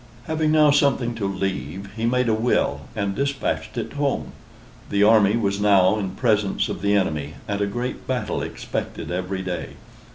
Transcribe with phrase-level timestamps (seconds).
[0.23, 4.31] Having now something to leave, he made a will and despatched it home.
[4.89, 9.43] The army was now in presence of the enemy; and a great battle expected every
[9.43, 9.73] day.